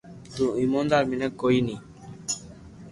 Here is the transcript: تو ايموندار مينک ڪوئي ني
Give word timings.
تو 0.35 0.43
ايموندار 0.59 1.03
مينک 1.09 1.31
ڪوئي 1.41 1.59
ني 1.67 1.75